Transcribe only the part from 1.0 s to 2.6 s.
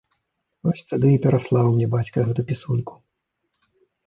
вось і пераслаў мне бацька гэту